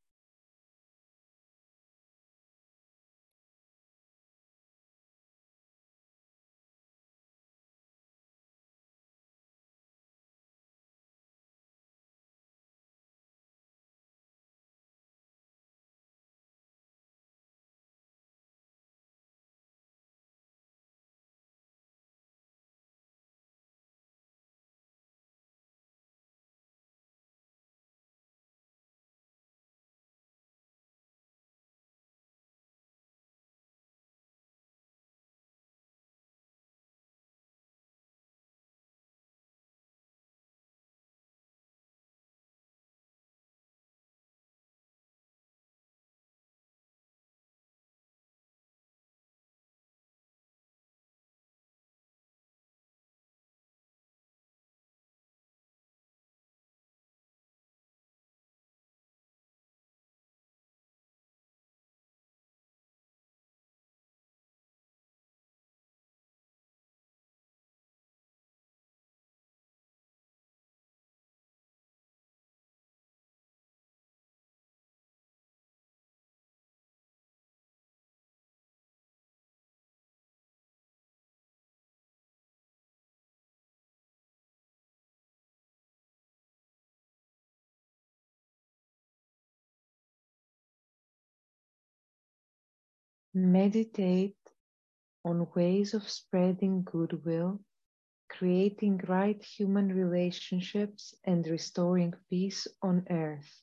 [93.39, 94.39] Meditate
[95.23, 97.61] on ways of spreading goodwill,
[98.31, 103.61] creating right human relationships, and restoring peace on earth.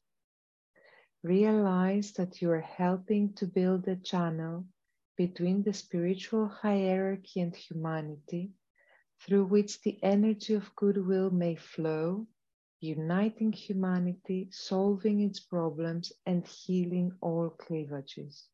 [1.24, 4.68] Realize that you are helping to build a channel
[5.18, 8.52] between the spiritual hierarchy and humanity
[9.22, 12.28] through which the energy of goodwill may flow,
[12.80, 18.50] uniting humanity, solving its problems, and healing all cleavages.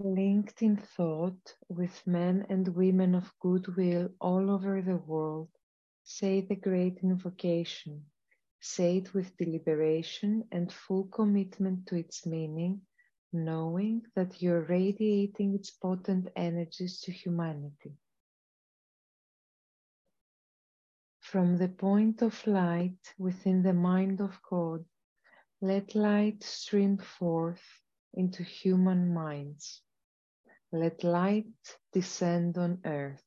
[0.00, 5.48] Linked in thought with men and women of goodwill all over the world,
[6.04, 8.04] say the great invocation.
[8.60, 12.82] Say it with deliberation and full commitment to its meaning,
[13.32, 17.92] knowing that you're radiating its potent energies to humanity.
[21.20, 24.84] From the point of light within the mind of God,
[25.60, 27.64] let light stream forth
[28.14, 29.82] into human minds
[30.72, 31.46] let light
[31.92, 33.22] descend on earth.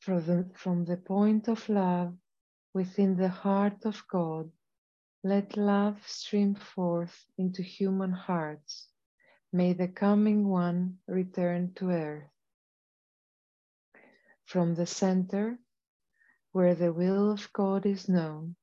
[0.00, 2.14] From the, from the point of love
[2.74, 4.50] within the heart of God,
[5.22, 8.88] let love stream forth into human hearts.
[9.52, 12.30] May the coming one return to earth.
[14.44, 15.58] From the center,
[16.52, 18.56] where the will of God is known,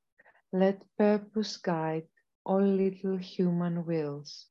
[0.53, 2.07] let purpose guide
[2.45, 4.50] all little human wills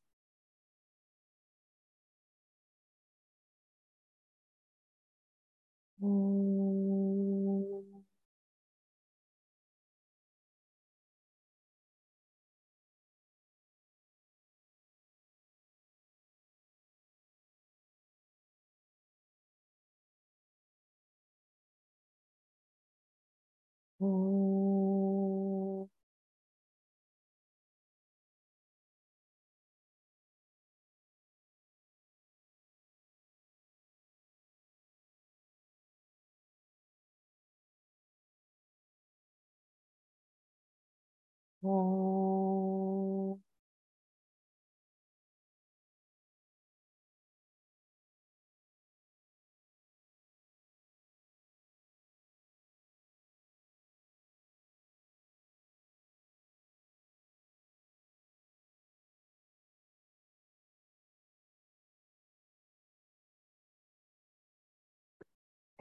[6.01, 7.83] Oh.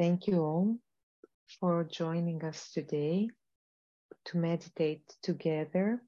[0.01, 0.77] Thank you all
[1.61, 3.29] for joining us today
[4.25, 6.01] to meditate together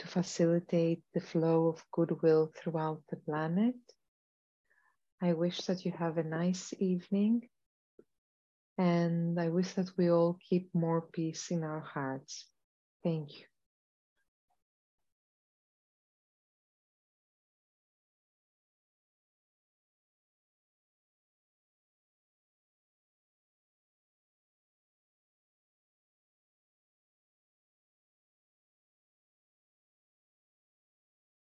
[0.00, 3.74] to facilitate the flow of goodwill throughout the planet.
[5.22, 7.48] I wish that you have a nice evening
[8.76, 12.44] and I wish that we all keep more peace in our hearts.
[13.02, 13.46] Thank you.